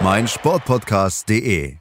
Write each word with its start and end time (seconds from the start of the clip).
meinsportpodcast.de. 0.00 1.76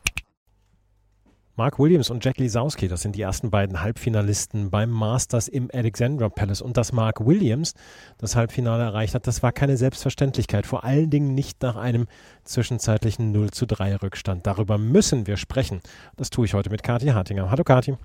Mark 1.55 1.77
Williams 1.77 2.09
und 2.09 2.25
Jack 2.25 2.37
Lisowski, 2.37 2.87
das 2.87 3.01
sind 3.03 3.15
die 3.15 3.21
ersten 3.21 3.51
beiden 3.51 3.81
Halbfinalisten 3.81 4.71
beim 4.71 4.89
Masters 4.89 5.47
im 5.47 5.69
Alexandra 5.71 6.29
Palace. 6.29 6.61
Und 6.61 6.77
dass 6.77 6.93
Mark 6.93 7.25
Williams 7.25 7.73
das 8.17 8.35
Halbfinale 8.35 8.83
erreicht 8.83 9.13
hat, 9.13 9.27
das 9.27 9.43
war 9.43 9.51
keine 9.51 9.77
Selbstverständlichkeit. 9.77 10.65
Vor 10.65 10.83
allen 10.83 11.11
Dingen 11.11 11.35
nicht 11.35 11.61
nach 11.61 11.75
einem 11.75 12.07
zwischenzeitlichen 12.43 13.31
0 13.31 13.51
zu 13.51 13.67
3 13.67 13.97
Rückstand. 13.97 14.47
Darüber 14.47 14.77
müssen 14.79 15.27
wir 15.27 15.37
sprechen. 15.37 15.81
Das 16.15 16.31
tue 16.31 16.45
ich 16.45 16.55
heute 16.55 16.71
mit 16.71 16.81
Kathi 16.81 17.07
Hartinger. 17.07 17.51
Hallo 17.51 17.63
Kathi. 17.63 17.97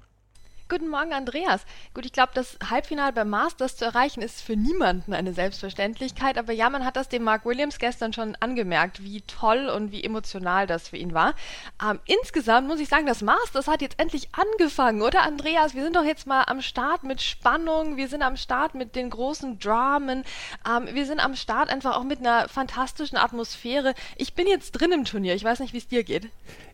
Guten 0.70 0.88
Morgen, 0.88 1.14
Andreas. 1.14 1.62
Gut, 1.94 2.04
ich 2.04 2.12
glaube, 2.12 2.32
das 2.34 2.58
Halbfinale 2.68 3.14
beim 3.14 3.30
Masters 3.30 3.78
zu 3.78 3.86
erreichen, 3.86 4.20
ist 4.20 4.42
für 4.42 4.54
niemanden 4.54 5.14
eine 5.14 5.32
Selbstverständlichkeit. 5.32 6.36
Aber 6.36 6.52
ja, 6.52 6.68
man 6.68 6.84
hat 6.84 6.96
das 6.96 7.08
dem 7.08 7.24
Mark 7.24 7.46
Williams 7.46 7.78
gestern 7.78 8.12
schon 8.12 8.36
angemerkt, 8.40 9.02
wie 9.02 9.22
toll 9.22 9.70
und 9.74 9.92
wie 9.92 10.04
emotional 10.04 10.66
das 10.66 10.88
für 10.88 10.98
ihn 10.98 11.14
war. 11.14 11.34
Ähm, 11.82 12.00
insgesamt 12.04 12.68
muss 12.68 12.80
ich 12.80 12.90
sagen, 12.90 13.06
das 13.06 13.22
Masters 13.22 13.66
hat 13.66 13.80
jetzt 13.80 13.98
endlich 13.98 14.28
angefangen, 14.32 15.00
oder 15.00 15.22
Andreas? 15.22 15.74
Wir 15.74 15.84
sind 15.84 15.96
doch 15.96 16.04
jetzt 16.04 16.26
mal 16.26 16.42
am 16.42 16.60
Start 16.60 17.02
mit 17.02 17.22
Spannung, 17.22 17.96
wir 17.96 18.08
sind 18.08 18.20
am 18.20 18.36
Start 18.36 18.74
mit 18.74 18.94
den 18.94 19.08
großen 19.08 19.58
Dramen, 19.58 20.22
ähm, 20.68 20.86
wir 20.92 21.06
sind 21.06 21.20
am 21.20 21.34
Start 21.34 21.70
einfach 21.70 21.96
auch 21.96 22.04
mit 22.04 22.18
einer 22.18 22.46
fantastischen 22.46 23.16
Atmosphäre. 23.16 23.94
Ich 24.16 24.34
bin 24.34 24.46
jetzt 24.46 24.72
drin 24.72 24.92
im 24.92 25.06
Turnier. 25.06 25.34
Ich 25.34 25.44
weiß 25.44 25.60
nicht, 25.60 25.72
wie 25.72 25.78
es 25.78 25.88
dir 25.88 26.04
geht. 26.04 26.28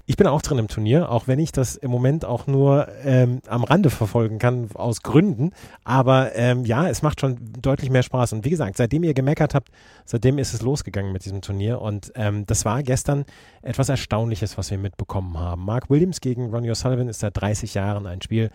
Ich 0.06 0.18
bin 0.18 0.26
auch 0.26 0.42
drin 0.42 0.58
im 0.58 0.68
Turnier, 0.68 1.10
auch 1.10 1.28
wenn 1.28 1.38
ich 1.38 1.50
das 1.50 1.76
im 1.76 1.90
Moment 1.90 2.26
auch 2.26 2.46
nur 2.46 2.88
ähm, 3.04 3.40
am 3.46 3.64
Rande 3.64 3.88
verfolgen 3.88 4.38
kann, 4.38 4.68
aus 4.74 5.02
Gründen. 5.02 5.52
Aber 5.82 6.34
ähm, 6.34 6.66
ja, 6.66 6.88
es 6.88 7.00
macht 7.00 7.22
schon 7.22 7.38
deutlich 7.62 7.88
mehr 7.88 8.02
Spaß. 8.02 8.34
Und 8.34 8.44
wie 8.44 8.50
gesagt, 8.50 8.76
seitdem 8.76 9.02
ihr 9.02 9.14
gemeckert 9.14 9.54
habt, 9.54 9.70
seitdem 10.04 10.36
ist 10.36 10.52
es 10.52 10.60
losgegangen 10.60 11.10
mit 11.10 11.24
diesem 11.24 11.40
Turnier. 11.40 11.80
Und 11.80 12.12
ähm, 12.16 12.44
das 12.44 12.66
war 12.66 12.82
gestern 12.82 13.24
etwas 13.62 13.88
Erstaunliches, 13.88 14.58
was 14.58 14.70
wir 14.70 14.76
mitbekommen 14.76 15.38
haben. 15.38 15.64
Mark 15.64 15.88
Williams 15.88 16.20
gegen 16.20 16.50
Ronnie 16.50 16.70
O'Sullivan 16.70 17.08
ist 17.08 17.20
seit 17.20 17.40
30 17.40 17.72
Jahren 17.72 18.06
ein 18.06 18.20
Spiel, 18.20 18.50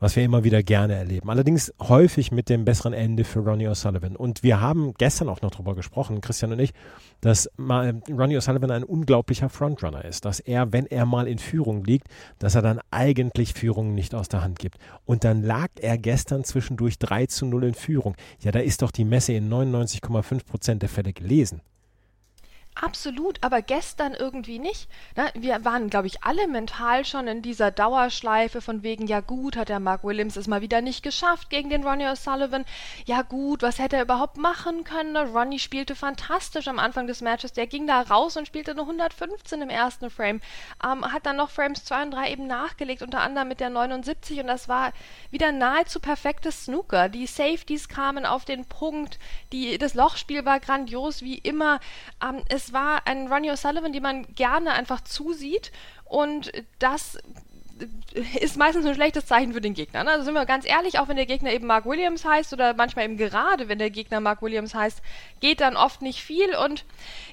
was 0.00 0.16
wir 0.16 0.24
immer 0.24 0.44
wieder 0.44 0.62
gerne 0.62 0.94
erleben. 0.94 1.30
Allerdings 1.30 1.72
häufig 1.80 2.30
mit 2.32 2.48
dem 2.48 2.64
besseren 2.64 2.92
Ende 2.92 3.24
für 3.24 3.40
Ronnie 3.40 3.68
O'Sullivan. 3.68 4.16
Und 4.16 4.42
wir 4.42 4.60
haben 4.60 4.94
gestern 4.94 5.28
auch 5.28 5.42
noch 5.42 5.50
darüber 5.50 5.74
gesprochen, 5.74 6.20
Christian 6.20 6.52
und 6.52 6.60
ich, 6.60 6.72
dass 7.20 7.50
Ronnie 7.58 8.36
O'Sullivan 8.36 8.70
ein 8.70 8.84
unglaublicher 8.84 9.48
Frontrunner 9.48 10.04
ist, 10.04 10.24
dass 10.24 10.40
er, 10.40 10.72
wenn 10.72 10.86
er 10.86 11.06
mal 11.06 11.26
in 11.26 11.38
Führung 11.38 11.84
liegt, 11.84 12.08
dass 12.38 12.54
er 12.54 12.62
dann 12.62 12.80
eigentlich 12.90 13.54
Führung 13.54 13.94
nicht 13.94 14.14
aus 14.14 14.28
der 14.28 14.42
Hand 14.42 14.58
gibt. 14.58 14.78
Und 15.04 15.24
dann 15.24 15.42
lag 15.42 15.68
er 15.80 15.98
gestern 15.98 16.44
zwischendurch 16.44 16.98
3 16.98 17.26
zu 17.26 17.46
0 17.46 17.64
in 17.64 17.74
Führung. 17.74 18.14
Ja, 18.40 18.52
da 18.52 18.60
ist 18.60 18.82
doch 18.82 18.90
die 18.90 19.04
Messe 19.04 19.32
in 19.32 19.50
99,5 19.50 20.46
Prozent 20.46 20.82
der 20.82 20.88
Fälle 20.88 21.12
gelesen. 21.12 21.60
Absolut, 22.80 23.42
aber 23.42 23.60
gestern 23.60 24.14
irgendwie 24.14 24.60
nicht. 24.60 24.88
Ne? 25.16 25.28
Wir 25.34 25.64
waren, 25.64 25.90
glaube 25.90 26.06
ich, 26.06 26.22
alle 26.22 26.46
mental 26.46 27.04
schon 27.04 27.26
in 27.26 27.42
dieser 27.42 27.72
Dauerschleife 27.72 28.60
von 28.60 28.84
wegen, 28.84 29.08
ja 29.08 29.18
gut, 29.18 29.56
hat 29.56 29.68
der 29.68 29.80
Mark 29.80 30.04
Williams 30.04 30.36
es 30.36 30.46
mal 30.46 30.60
wieder 30.60 30.80
nicht 30.80 31.02
geschafft 31.02 31.50
gegen 31.50 31.70
den 31.70 31.82
Ronnie 31.82 32.06
O'Sullivan. 32.06 32.64
Ja 33.04 33.22
gut, 33.22 33.62
was 33.62 33.80
hätte 33.80 33.96
er 33.96 34.02
überhaupt 34.02 34.36
machen 34.36 34.84
können? 34.84 35.12
Ne? 35.12 35.28
Ronnie 35.28 35.58
spielte 35.58 35.96
fantastisch 35.96 36.68
am 36.68 36.78
Anfang 36.78 37.08
des 37.08 37.20
Matches. 37.20 37.52
Der 37.52 37.66
ging 37.66 37.88
da 37.88 38.00
raus 38.02 38.36
und 38.36 38.46
spielte 38.46 38.76
nur 38.76 38.84
115 38.84 39.60
im 39.60 39.70
ersten 39.70 40.08
Frame. 40.08 40.40
Ähm, 40.84 41.04
hat 41.12 41.26
dann 41.26 41.36
noch 41.36 41.50
Frames 41.50 41.84
2 41.84 42.02
und 42.04 42.10
3 42.12 42.30
eben 42.30 42.46
nachgelegt, 42.46 43.02
unter 43.02 43.22
anderem 43.22 43.48
mit 43.48 43.58
der 43.58 43.70
79 43.70 44.38
und 44.38 44.46
das 44.46 44.68
war 44.68 44.92
wieder 45.32 45.50
nahezu 45.50 45.98
perfektes 45.98 46.66
Snooker. 46.66 47.08
Die 47.08 47.26
Safeties 47.26 47.88
kamen 47.88 48.24
auf 48.24 48.44
den 48.44 48.66
Punkt, 48.66 49.18
die, 49.52 49.78
das 49.78 49.94
Lochspiel 49.94 50.44
war 50.44 50.60
grandios 50.60 51.22
wie 51.22 51.38
immer. 51.38 51.80
Ähm, 52.22 52.44
es 52.48 52.67
war 52.72 53.06
ein 53.06 53.32
Ronnie 53.32 53.50
O'Sullivan, 53.50 53.92
die 53.92 54.00
man 54.00 54.34
gerne 54.34 54.72
einfach 54.72 55.00
zusieht 55.02 55.72
und 56.04 56.52
das 56.78 57.18
ist 58.40 58.56
meistens 58.56 58.86
ein 58.86 58.94
schlechtes 58.94 59.26
Zeichen 59.26 59.52
für 59.52 59.60
den 59.60 59.74
Gegner. 59.74 60.04
Ne? 60.04 60.10
Also 60.10 60.24
sind 60.24 60.34
wir 60.34 60.46
ganz 60.46 60.66
ehrlich, 60.66 60.98
auch 60.98 61.08
wenn 61.08 61.16
der 61.16 61.26
Gegner 61.26 61.52
eben 61.52 61.66
Mark 61.66 61.86
Williams 61.86 62.24
heißt 62.24 62.52
oder 62.52 62.74
manchmal 62.74 63.04
eben 63.04 63.16
gerade, 63.16 63.68
wenn 63.68 63.78
der 63.78 63.90
Gegner 63.90 64.20
Mark 64.20 64.42
Williams 64.42 64.74
heißt, 64.74 65.00
geht 65.40 65.60
dann 65.60 65.76
oft 65.76 66.02
nicht 66.02 66.22
viel. 66.22 66.56
Und 66.56 66.84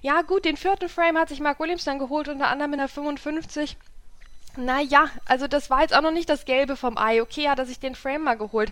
ja, 0.01 0.21
gut, 0.21 0.45
den 0.45 0.57
vierten 0.57 0.89
Frame 0.89 1.17
hat 1.17 1.29
sich 1.29 1.39
Mark 1.39 1.59
Williams 1.59 1.83
dann 1.83 1.99
geholt, 1.99 2.27
unter 2.27 2.47
anderem 2.47 2.73
in 2.73 2.79
der 2.79 2.87
55. 2.87 3.77
Naja, 4.57 5.09
also 5.25 5.47
das 5.47 5.69
war 5.69 5.81
jetzt 5.81 5.95
auch 5.95 6.01
noch 6.01 6.11
nicht 6.11 6.29
das 6.29 6.45
Gelbe 6.45 6.75
vom 6.75 6.97
Ei. 6.97 7.21
Okay, 7.21 7.49
hat 7.49 7.59
er 7.59 7.65
sich 7.65 7.79
den 7.79 7.95
Frame 7.95 8.23
mal 8.23 8.37
geholt. 8.37 8.71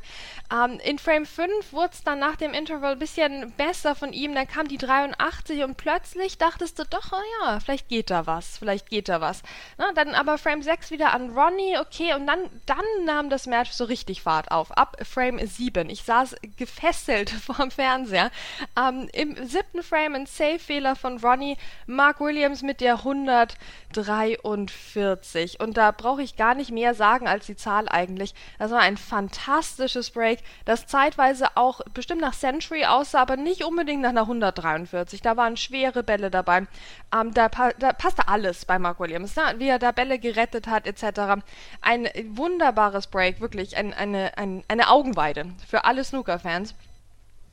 Ähm, 0.52 0.80
in 0.84 1.00
Frame 1.00 1.26
5 1.26 1.74
wurde 1.74 1.94
es 1.94 2.04
dann 2.04 2.20
nach 2.20 2.36
dem 2.36 2.54
Interval 2.54 2.94
ein 2.94 3.00
bisschen 3.00 3.52
besser 3.58 3.96
von 3.96 4.14
ihm. 4.14 4.36
Dann 4.36 4.48
kam 4.48 4.68
die 4.68 4.78
83 4.78 5.64
und 5.64 5.78
plötzlich 5.78 6.38
dachtest 6.38 6.80
du 6.80 6.84
doch, 6.86 7.12
oh 7.12 7.22
ja, 7.42 7.60
vielleicht 7.60 7.90
geht 7.90 8.10
da 8.10 8.28
was, 8.28 8.58
vielleicht 8.58 8.90
geht 8.90 9.10
da 9.10 9.22
was. 9.22 9.44
Na, 9.78 9.92
dann 9.94 10.16
aber 10.16 10.38
Frame 10.38 10.64
6 10.64 10.92
wieder 10.92 11.14
an 11.14 11.32
Ronnie, 11.32 11.78
okay, 11.80 12.14
und 12.14 12.28
dann, 12.28 12.50
dann 12.66 12.86
nahm 13.06 13.30
das 13.30 13.48
Match 13.48 13.72
so 13.72 13.86
richtig 13.86 14.22
Fahrt 14.22 14.52
auf. 14.52 14.72
Ab 14.72 14.98
Frame 15.04 15.46
7. 15.46 15.90
Ich 15.90 16.04
saß 16.04 16.36
gefesselt 16.58 17.30
vorm 17.30 17.72
Fernseher. 17.72 18.32
Ähm, 18.78 19.10
Im 19.14 19.48
siebten 19.48 19.84
Frame 19.84 20.16
ein 20.16 20.26
Save-Fehler 20.26 20.96
von 20.96 21.20
Ronnie. 21.20 21.58
Mark 21.88 22.20
Williams 22.20 22.62
mit 22.62 22.82
der 22.82 23.00
143. 23.00 25.60
Und 25.60 25.73
da 25.74 25.92
brauche 25.92 26.22
ich 26.22 26.36
gar 26.36 26.56
nicht 26.56 26.72
mehr 26.72 26.94
sagen 26.94 27.28
als 27.28 27.46
die 27.46 27.56
Zahl 27.56 27.90
eigentlich. 27.90 28.34
Das 28.60 28.72
war 28.72 28.80
ein 28.80 28.98
fantastisches 28.98 30.12
Break, 30.12 30.40
das 30.66 30.88
zeitweise 30.88 31.56
auch 31.56 31.82
bestimmt 31.94 32.22
nach 32.22 32.36
Century 32.36 32.86
aussah, 32.86 33.22
aber 33.22 33.38
nicht 33.38 33.64
unbedingt 33.64 34.02
nach 34.02 34.10
einer 34.10 34.22
143. 34.22 35.22
Da 35.22 35.38
waren 35.38 35.58
schwere 35.58 36.04
Bälle 36.04 36.32
dabei. 36.32 36.68
Ähm, 37.14 37.34
da, 37.34 37.50
da, 37.50 37.94
passte 37.94 38.28
alles 38.28 38.66
bei 38.66 38.80
Mark 38.80 39.00
Williams, 39.00 39.36
ne? 39.36 39.44
wie 39.58 39.68
er 39.68 39.80
da 39.80 39.92
Bälle 39.92 40.20
gerettet 40.20 40.68
hat 40.68 40.88
etc. 40.88 41.44
Ein 41.82 42.08
wunderbares 42.30 43.08
Break, 43.08 43.42
wirklich 43.42 43.78
ein, 43.78 43.94
eine, 43.94 44.38
ein, 44.38 44.64
eine 44.68 44.90
Augenweide 44.90 45.48
für 45.68 45.86
alle 45.86 46.04
Snooker-Fans. 46.04 46.76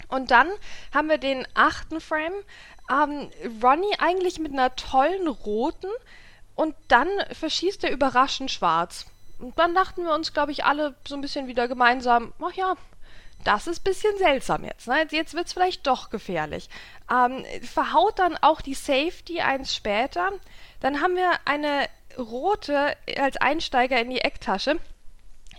Und 0.09 0.31
dann 0.31 0.49
haben 0.93 1.09
wir 1.09 1.19
den 1.19 1.47
achten 1.55 2.01
Frame. 2.01 2.35
Ähm, 2.91 3.31
Ronnie 3.63 3.95
eigentlich 3.99 4.39
mit 4.39 4.53
einer 4.53 4.75
tollen 4.75 5.29
roten, 5.29 5.89
und 6.61 6.75
dann 6.89 7.09
verschießt 7.33 7.85
er 7.85 7.91
überraschend 7.91 8.51
schwarz. 8.51 9.07
Und 9.39 9.59
dann 9.59 9.75
dachten 9.75 10.05
wir 10.05 10.15
uns, 10.15 10.35
glaube 10.35 10.53
ich, 10.53 10.63
alle 10.67 10.95
so 11.09 11.15
ein 11.15 11.23
bisschen 11.23 11.47
wieder 11.47 11.69
gemeinsam, 11.69 12.35
ach 12.39 12.53
ja, 12.53 12.75
das 13.45 13.67
ist 13.67 13.81
ein 13.81 13.85
bisschen 13.85 14.19
seltsam 14.19 14.65
jetzt. 14.65 14.87
Ne? 14.87 15.07
Jetzt 15.11 15.33
wird 15.33 15.47
es 15.47 15.55
vielleicht 15.55 15.87
doch 15.87 16.11
gefährlich. 16.11 16.69
Ähm, 17.11 17.47
verhaut 17.63 18.19
dann 18.19 18.37
auch 18.37 18.61
die 18.61 18.75
Safety 18.75 19.41
eins 19.41 19.75
später. 19.75 20.33
Dann 20.81 21.01
haben 21.01 21.17
wir 21.17 21.31
eine 21.47 21.89
rote 22.19 22.95
als 23.17 23.39
Einsteiger 23.39 23.99
in 23.99 24.11
die 24.11 24.21
Ecktasche, 24.21 24.79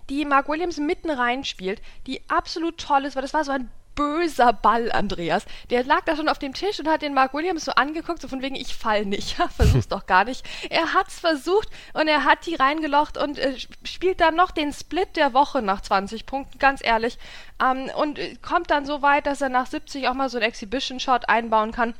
die 0.08 0.24
Mark 0.24 0.50
Williams 0.50 0.78
mitten 0.78 1.10
reinspielt, 1.10 1.82
die 2.06 2.22
absolut 2.30 2.78
toll 2.78 3.06
ist, 3.06 3.16
weil 3.16 3.24
das 3.24 3.34
war 3.34 3.44
so 3.44 3.54
ein 3.54 3.72
böser 3.96 4.54
Ball, 4.54 4.92
Andreas. 4.92 5.46
Der 5.70 5.84
lag 5.84 6.02
da 6.06 6.16
schon 6.16 6.30
auf 6.30 6.40
dem 6.40 6.54
Tisch 6.54 6.80
und 6.80 6.88
hat 6.88 7.02
den 7.02 7.14
Mark 7.14 7.34
Williams 7.34 7.66
so 7.66 7.72
angeguckt, 7.74 8.22
so 8.22 8.28
von 8.28 8.42
wegen, 8.42 8.56
ich 8.56 8.76
fall 8.76 9.06
nicht. 9.06 9.38
Versuch's 9.56 9.88
doch 9.88 10.06
gar 10.06 10.26
nicht. 10.26 10.46
Er 10.70 10.94
hat's 10.94 11.20
versucht 11.20 11.70
und 11.94 12.08
er 12.08 12.24
hat 12.24 12.46
die 12.46 12.56
reingelocht 12.56 13.18
und 13.18 13.38
äh, 13.38 13.56
spielt 13.84 14.22
dann 14.22 14.36
noch 14.36 14.52
den 14.52 14.74
Split 14.74 15.16
der 15.16 15.34
Woche 15.34 15.62
nach 15.62 15.82
20 15.82 16.26
Punkten, 16.26 16.60
ganz 16.60 16.84
ehrlich. 16.84 17.18
Ähm, 17.62 17.90
und 17.96 18.20
äh, 18.20 18.36
kommt 18.42 18.72
dann 18.72 18.86
so 18.86 19.02
weit, 19.02 19.26
dass 19.26 19.42
er 19.42 19.50
nach 19.50 19.68
70 19.68 20.08
auch 20.08 20.14
mal 20.14 20.30
so 20.30 20.38
einen 20.38 20.48
Exhibition-Shot 20.48 21.30
einbauen 21.30 21.72
kann. 21.72 21.94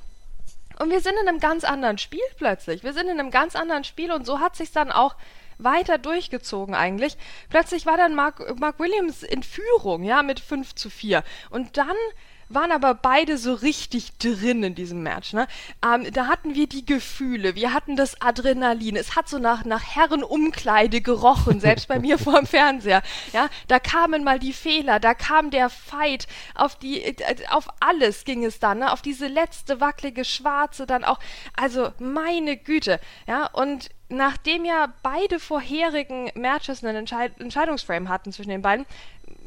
Und 0.80 0.90
wir 0.90 1.02
sind 1.02 1.14
in 1.22 1.28
einem 1.28 1.40
ganz 1.40 1.64
anderen 1.64 1.98
Spiel 2.00 2.22
plötzlich. 2.38 2.84
Wir 2.84 2.94
sind 2.94 3.08
in 3.08 3.20
einem 3.20 3.30
ganz 3.30 3.56
anderen 3.56 3.84
Spiel 3.84 4.12
und 4.12 4.26
so 4.26 4.40
hat 4.40 4.56
sich's 4.56 4.72
dann 4.72 4.92
auch 4.92 5.16
weiter 5.64 5.98
durchgezogen 5.98 6.76
eigentlich. 6.76 7.18
Plötzlich 7.50 7.86
war 7.86 7.98
dann 7.98 8.16
Mark, 8.16 8.60
Mark 8.60 8.80
Williams 8.80 9.24
in 9.24 9.44
Führung, 9.44 10.04
ja, 10.04 10.24
mit 10.24 10.40
5 10.40 10.76
zu 10.76 10.90
4. 10.90 11.24
Und 11.50 11.78
dann 11.78 11.96
waren 12.54 12.72
aber 12.72 12.94
beide 12.94 13.38
so 13.38 13.54
richtig 13.54 14.18
drin 14.18 14.64
in 14.64 14.76
diesem 14.76 15.04
Match. 15.04 15.34
Ne? 15.34 15.48
Ähm, 15.84 16.12
da 16.14 16.28
hatten 16.28 16.56
wir 16.56 16.68
die 16.68 16.86
Gefühle, 16.86 17.56
wir 17.56 17.74
hatten 17.74 17.96
das 17.96 18.22
Adrenalin. 18.22 18.96
Es 18.96 19.16
hat 19.16 19.30
so 19.30 19.40
nach, 19.40 19.66
nach 19.66 19.84
Herrenumkleide 19.84 21.02
gerochen, 21.02 21.60
selbst 21.60 21.88
bei 21.88 22.00
mir 22.00 22.18
vor 22.20 22.36
dem 22.36 22.46
Fernseher. 22.46 23.02
Ja, 23.34 23.50
da 23.68 23.80
kamen 23.80 24.24
mal 24.24 24.40
die 24.40 24.54
Fehler, 24.54 25.00
da 25.00 25.14
kam 25.14 25.52
der 25.52 25.70
Fight, 25.70 26.28
auf 26.56 26.76
die, 26.76 27.04
äh, 27.04 27.36
auf 27.50 27.68
alles 27.80 28.26
ging 28.26 28.46
es 28.46 28.60
dann, 28.60 28.80
ne? 28.80 28.92
auf 28.92 29.02
diese 29.02 29.28
letzte 29.28 29.80
wackelige 29.80 30.26
Schwarze 30.26 30.86
dann 30.86 31.04
auch. 31.04 31.20
Also 31.56 31.92
meine 32.00 32.58
Güte, 32.58 33.00
ja, 33.28 33.48
und 33.48 33.90
nachdem 34.12 34.66
ja 34.66 34.94
beide 35.04 35.40
vorherigen 35.40 36.32
Matches 36.36 36.84
einen 36.84 36.98
Entscheid 36.98 37.40
Entscheidungsframe 37.40 38.10
hatten 38.10 38.32
zwischen 38.32 38.50
den 38.50 38.62
beiden, 38.62 38.86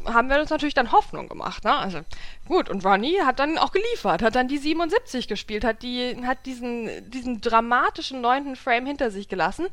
haben 0.04 0.28
wir 0.28 0.40
uns 0.40 0.50
natürlich 0.50 0.74
dann 0.74 0.92
Hoffnung 0.92 1.28
gemacht. 1.28 1.64
Ne? 1.64 1.74
Also 1.74 2.00
gut, 2.46 2.68
und 2.68 2.84
Ronnie 2.84 3.20
hat 3.22 3.38
dann 3.38 3.58
auch 3.58 3.72
geliefert, 3.72 4.22
hat 4.22 4.34
dann 4.34 4.48
die 4.48 4.58
77 4.58 5.28
gespielt, 5.28 5.64
hat, 5.64 5.82
die, 5.82 6.16
hat 6.26 6.46
diesen, 6.46 7.10
diesen 7.10 7.40
dramatischen 7.40 8.20
neunten 8.20 8.56
Frame 8.56 8.86
hinter 8.86 9.10
sich 9.10 9.28
gelassen, 9.28 9.66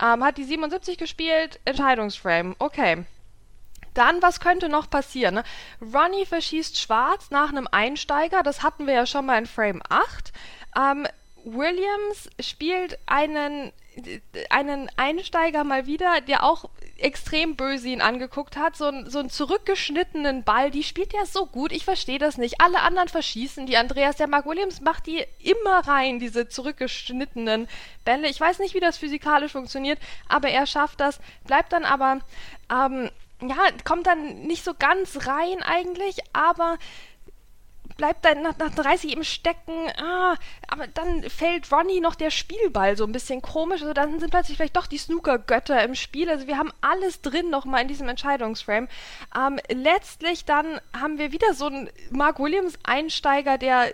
ähm, 0.00 0.24
hat 0.24 0.38
die 0.38 0.44
77 0.44 0.98
gespielt, 0.98 1.60
Entscheidungsframe, 1.64 2.56
okay. 2.58 3.04
Dann, 3.94 4.20
was 4.22 4.40
könnte 4.40 4.68
noch 4.68 4.90
passieren? 4.90 5.36
Ne? 5.36 5.44
Ronnie 5.80 6.26
verschießt 6.26 6.80
schwarz 6.80 7.30
nach 7.30 7.50
einem 7.50 7.68
Einsteiger, 7.70 8.42
das 8.42 8.62
hatten 8.62 8.86
wir 8.86 8.94
ja 8.94 9.06
schon 9.06 9.26
mal 9.26 9.38
in 9.38 9.46
Frame 9.46 9.82
8. 9.88 10.32
Ähm, 10.76 11.06
Williams 11.44 12.30
spielt 12.40 12.98
einen 13.06 13.72
einen 14.50 14.90
Einsteiger 14.96 15.64
mal 15.64 15.86
wieder, 15.86 16.20
der 16.20 16.42
auch 16.42 16.68
extrem 17.04 17.54
böse 17.54 17.88
ihn 17.88 18.00
angeguckt 18.00 18.56
hat, 18.56 18.76
so, 18.76 18.86
ein, 18.86 19.10
so 19.10 19.18
einen 19.18 19.28
zurückgeschnittenen 19.28 20.42
Ball, 20.42 20.70
die 20.70 20.82
spielt 20.82 21.12
ja 21.12 21.26
so 21.26 21.44
gut, 21.44 21.70
ich 21.70 21.84
verstehe 21.84 22.18
das 22.18 22.38
nicht. 22.38 22.60
Alle 22.62 22.80
anderen 22.80 23.08
verschießen 23.08 23.66
die. 23.66 23.76
Andreas, 23.76 24.16
der 24.16 24.26
Mark 24.26 24.46
Williams 24.46 24.80
macht 24.80 25.06
die 25.06 25.22
immer 25.38 25.86
rein, 25.86 26.18
diese 26.18 26.48
zurückgeschnittenen 26.48 27.68
Bälle. 28.06 28.28
Ich 28.28 28.40
weiß 28.40 28.58
nicht, 28.58 28.74
wie 28.74 28.80
das 28.80 28.96
physikalisch 28.96 29.52
funktioniert, 29.52 29.98
aber 30.28 30.48
er 30.48 30.66
schafft 30.66 31.00
das, 31.00 31.20
bleibt 31.46 31.74
dann 31.74 31.84
aber, 31.84 32.20
ähm, 32.72 33.10
ja, 33.42 33.56
kommt 33.84 34.06
dann 34.06 34.46
nicht 34.46 34.64
so 34.64 34.72
ganz 34.72 35.26
rein 35.26 35.62
eigentlich, 35.62 36.20
aber 36.32 36.78
bleibt 37.96 38.24
dann 38.24 38.42
nach, 38.42 38.56
nach 38.58 38.74
30 38.74 39.12
eben 39.12 39.24
stecken. 39.24 39.72
Ah, 39.96 40.36
aber 40.68 40.86
dann 40.86 41.22
fällt 41.24 41.70
Ronnie 41.72 42.00
noch 42.00 42.14
der 42.14 42.30
Spielball 42.30 42.96
so 42.96 43.04
ein 43.04 43.12
bisschen 43.12 43.42
komisch. 43.42 43.82
Also 43.82 43.94
dann 43.94 44.20
sind 44.20 44.30
plötzlich 44.30 44.56
vielleicht 44.56 44.76
doch 44.76 44.86
die 44.86 44.98
Snooker-Götter 44.98 45.82
im 45.84 45.94
Spiel. 45.94 46.28
Also 46.28 46.46
wir 46.46 46.58
haben 46.58 46.72
alles 46.80 47.20
drin 47.20 47.50
nochmal 47.50 47.82
in 47.82 47.88
diesem 47.88 48.08
Entscheidungsframe. 48.08 48.88
Ähm, 49.36 49.58
letztlich 49.68 50.44
dann 50.44 50.80
haben 50.98 51.18
wir 51.18 51.32
wieder 51.32 51.54
so 51.54 51.66
einen 51.66 51.90
Mark 52.10 52.38
Williams-Einsteiger, 52.38 53.58
der 53.58 53.92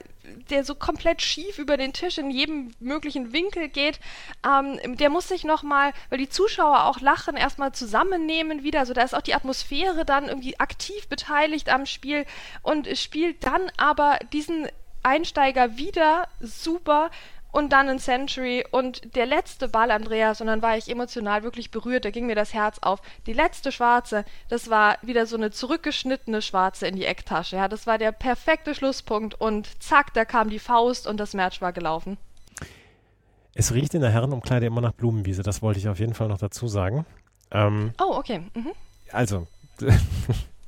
der 0.50 0.64
so 0.64 0.74
komplett 0.74 1.22
schief 1.22 1.58
über 1.58 1.76
den 1.76 1.92
Tisch 1.92 2.18
in 2.18 2.30
jedem 2.30 2.74
möglichen 2.80 3.32
Winkel 3.32 3.68
geht, 3.68 4.00
ähm, 4.46 4.96
der 4.96 5.10
muss 5.10 5.28
sich 5.28 5.44
nochmal, 5.44 5.92
weil 6.08 6.18
die 6.18 6.28
Zuschauer 6.28 6.84
auch 6.84 7.00
lachen, 7.00 7.36
erstmal 7.36 7.72
zusammennehmen 7.72 8.62
wieder. 8.62 8.80
Also 8.80 8.94
da 8.94 9.02
ist 9.02 9.14
auch 9.14 9.22
die 9.22 9.34
Atmosphäre 9.34 10.04
dann 10.04 10.28
irgendwie 10.28 10.58
aktiv 10.58 11.08
beteiligt 11.08 11.68
am 11.68 11.86
Spiel 11.86 12.26
und 12.62 12.88
spielt 12.96 13.44
dann 13.44 13.70
aber 13.76 14.18
diesen 14.32 14.68
Einsteiger 15.02 15.76
wieder 15.76 16.28
super 16.40 17.10
und 17.52 17.72
dann 17.72 17.88
ein 17.88 17.98
Century 17.98 18.64
und 18.70 19.14
der 19.14 19.26
letzte 19.26 19.68
Ball, 19.68 19.90
Andreas, 19.90 20.40
und 20.40 20.46
dann 20.46 20.62
war 20.62 20.76
ich 20.76 20.88
emotional 20.88 21.42
wirklich 21.42 21.70
berührt, 21.70 22.04
da 22.04 22.10
ging 22.10 22.26
mir 22.26 22.34
das 22.34 22.54
Herz 22.54 22.78
auf. 22.80 23.00
Die 23.26 23.32
letzte 23.32 23.72
Schwarze, 23.72 24.24
das 24.48 24.70
war 24.70 24.98
wieder 25.02 25.26
so 25.26 25.36
eine 25.36 25.50
zurückgeschnittene 25.50 26.42
Schwarze 26.42 26.86
in 26.86 26.96
die 26.96 27.04
Ecktasche. 27.04 27.56
Ja, 27.56 27.68
das 27.68 27.86
war 27.86 27.98
der 27.98 28.12
perfekte 28.12 28.74
Schlusspunkt 28.74 29.40
und 29.40 29.82
zack, 29.82 30.14
da 30.14 30.24
kam 30.24 30.50
die 30.50 30.58
Faust 30.58 31.06
und 31.06 31.18
das 31.18 31.34
Match 31.34 31.60
war 31.60 31.72
gelaufen. 31.72 32.18
Es 33.54 33.74
riecht 33.74 33.94
in 33.94 34.00
der 34.00 34.10
Herrenumkleide 34.10 34.66
immer 34.66 34.80
nach 34.80 34.92
Blumenwiese, 34.92 35.42
das 35.42 35.60
wollte 35.62 35.80
ich 35.80 35.88
auf 35.88 35.98
jeden 35.98 36.14
Fall 36.14 36.28
noch 36.28 36.38
dazu 36.38 36.68
sagen. 36.68 37.04
Ähm, 37.50 37.92
oh, 38.00 38.14
okay. 38.16 38.42
Mhm. 38.54 38.72
Also, 39.12 39.46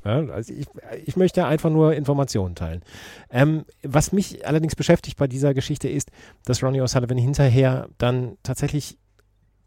Ja, 0.05 0.25
also 0.27 0.53
ich, 0.53 0.67
ich 1.05 1.17
möchte 1.17 1.45
einfach 1.45 1.71
nur 1.71 1.95
Informationen 1.95 2.55
teilen. 2.55 2.83
Ähm, 3.31 3.65
was 3.83 4.13
mich 4.13 4.47
allerdings 4.47 4.75
beschäftigt 4.75 5.17
bei 5.17 5.29
dieser 5.29 5.55
Geschichte 5.55 5.89
ist, 5.89 6.11
dass 6.45 6.63
Ronnie 6.63 6.83
O'Sullivan 6.83 7.19
hinterher 7.19 7.89
dann 7.99 8.37
tatsächlich 8.43 8.99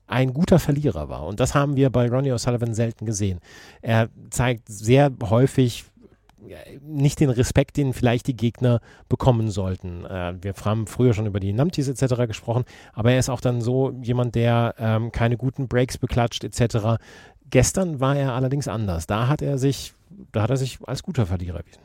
ein 0.07 0.33
guter 0.33 0.59
Verlierer 0.59 1.09
war. 1.09 1.25
Und 1.25 1.39
das 1.39 1.55
haben 1.55 1.75
wir 1.75 1.89
bei 1.89 2.09
Ronnie 2.09 2.31
O'Sullivan 2.31 2.73
selten 2.73 3.05
gesehen. 3.05 3.39
Er 3.81 4.09
zeigt 4.29 4.67
sehr 4.67 5.11
häufig 5.23 5.85
nicht 6.81 7.19
den 7.19 7.31
Respekt, 7.31 7.77
den 7.77 7.93
vielleicht 7.93 8.27
die 8.27 8.35
Gegner 8.35 8.79
bekommen 9.09 9.49
sollten. 9.49 10.05
Äh, 10.05 10.35
wir 10.41 10.53
haben 10.63 10.85
früher 10.85 11.13
schon 11.13 11.25
über 11.25 11.39
die 11.39 11.53
Numpties 11.53 11.87
etc. 11.87 12.27
gesprochen, 12.27 12.65
aber 12.93 13.11
er 13.11 13.19
ist 13.19 13.29
auch 13.29 13.41
dann 13.41 13.61
so 13.61 13.91
jemand, 14.01 14.35
der 14.35 14.75
ähm, 14.77 15.11
keine 15.11 15.37
guten 15.37 15.67
Breaks 15.67 15.97
beklatscht 15.97 16.43
etc. 16.43 17.01
Gestern 17.49 17.99
war 17.99 18.15
er 18.15 18.33
allerdings 18.33 18.67
anders. 18.67 19.07
Da 19.07 19.27
hat 19.27 19.41
er 19.41 19.57
sich 19.57 19.94
da 20.09 20.43
hat 20.43 20.49
er 20.49 20.57
sich 20.57 20.79
als 20.87 21.03
guter 21.03 21.25
Verlierer 21.25 21.59
erwiesen. 21.59 21.81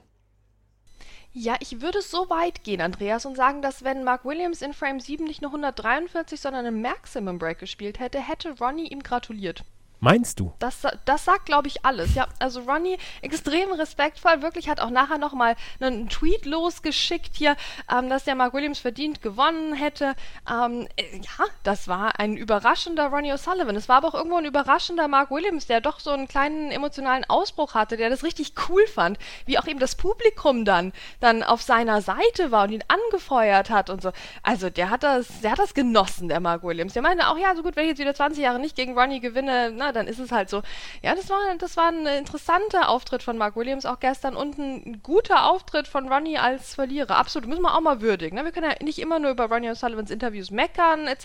Ja, 1.33 1.57
ich 1.61 1.81
würde 1.81 2.03
so 2.03 2.29
weit 2.29 2.65
gehen, 2.65 2.81
Andreas, 2.81 3.25
und 3.25 3.37
sagen, 3.37 3.63
dass 3.63 3.85
wenn 3.85 4.03
Mark 4.03 4.25
Williams 4.25 4.63
in 4.63 4.73
Frame 4.73 4.99
7 4.99 5.25
nicht 5.25 5.43
nur 5.43 5.51
143, 5.51 6.41
sondern 6.41 6.67
einen 6.67 6.83
Maximum 6.83 7.39
Break 7.39 7.61
gespielt 7.61 8.01
hätte, 8.01 8.21
hätte 8.21 8.59
Ronnie 8.59 8.89
ihm 8.89 9.03
gratuliert. 9.03 9.65
Meinst 10.01 10.41
du? 10.41 10.55
Das, 10.59 10.79
das 11.05 11.27
sagt, 11.27 11.45
glaube 11.45 11.69
ich, 11.69 11.85
alles. 11.85 12.15
Ja, 12.15 12.27
also 12.39 12.61
Ronnie, 12.63 12.97
extrem 13.21 13.71
respektvoll, 13.73 14.41
wirklich 14.41 14.71
hat 14.71 14.81
auch 14.81 14.89
nachher 14.89 15.19
nochmal 15.19 15.57
einen 15.79 16.09
Tweet 16.09 16.47
losgeschickt 16.47 17.37
hier, 17.37 17.55
ähm, 17.93 18.09
dass 18.09 18.25
der 18.25 18.35
Mark 18.35 18.55
Williams 18.55 18.79
verdient 18.79 19.21
gewonnen 19.21 19.75
hätte. 19.75 20.15
Ähm, 20.51 20.89
äh, 20.97 21.17
ja, 21.17 21.45
das 21.65 21.87
war 21.87 22.19
ein 22.19 22.39
überraschender 22.39 23.09
Ronnie 23.09 23.35
O'Sullivan. 23.35 23.77
Es 23.77 23.91
war 23.91 23.99
aber 23.99 24.09
auch 24.09 24.15
irgendwo 24.15 24.39
ein 24.39 24.47
überraschender 24.47 25.07
Mark 25.07 25.31
Williams, 25.31 25.67
der 25.67 25.83
doch 25.83 26.01
so 26.01 26.11
einen 26.11 26.29
kleinen 26.29 26.71
emotionalen 26.71 27.27
Ausbruch 27.29 27.75
hatte, 27.75 27.99
der 27.99 28.09
das 28.09 28.25
richtig 28.25 28.55
cool 28.71 28.87
fand, 28.87 29.19
wie 29.45 29.59
auch 29.59 29.67
eben 29.67 29.81
das 29.81 29.97
Publikum 29.97 30.65
dann, 30.65 30.95
dann 31.21 31.43
auf 31.43 31.61
seiner 31.61 32.01
Seite 32.01 32.51
war 32.51 32.65
und 32.65 32.73
ihn 32.73 32.85
angefeuert 32.89 33.69
hat 33.69 33.91
und 33.91 34.01
so. 34.01 34.13
Also 34.43 34.71
der 34.71 34.89
hat 34.89 35.03
das, 35.03 35.43
der 35.43 35.53
hat 35.53 35.59
das 35.59 35.75
genossen, 35.75 36.31
der 36.31 36.41
Mark 36.41 36.63
Williams. 36.63 36.95
Der 36.95 37.03
meinte 37.03 37.29
auch, 37.29 37.37
ja, 37.37 37.55
so 37.55 37.63
gut, 37.63 37.77
wenn 37.77 37.85
ich 37.85 37.91
jetzt 37.91 38.01
wieder 38.01 38.15
20 38.15 38.43
Jahre 38.43 38.59
nicht 38.59 38.77
gegen 38.77 38.99
Ronnie 38.99 39.21
gewinne, 39.21 39.71
na, 39.77 39.90
dann 39.93 40.07
ist 40.07 40.19
es 40.19 40.33
halt 40.33 40.49
so. 40.49 40.63
Ja, 41.03 41.15
das 41.15 41.29
war, 41.31 41.39
das 41.59 41.77
war 41.77 41.89
ein 41.89 42.07
interessanter 42.07 42.89
Auftritt 42.89 43.23
von 43.23 43.39
Mark 43.39 43.57
Williams 43.57 43.87
auch 43.87 44.01
gestern 44.01 44.37
und 44.37 44.59
ein 44.59 45.01
guter 45.03 45.51
Auftritt 45.51 45.89
von 45.89 46.13
Ronnie 46.13 46.39
als 46.39 46.75
Verlierer. 46.75 47.17
Absolut, 47.17 47.49
müssen 47.49 47.63
wir 47.63 47.77
auch 47.77 47.81
mal 47.81 48.01
würdigen. 48.01 48.37
Ne? 48.37 48.45
Wir 48.45 48.53
können 48.53 48.71
ja 48.71 48.85
nicht 48.85 48.99
immer 48.99 49.19
nur 49.19 49.31
über 49.31 49.51
Ronnie 49.51 49.71
O'Sullivans 49.71 50.11
Interviews 50.11 50.51
meckern 50.51 51.07
etc. 51.07 51.25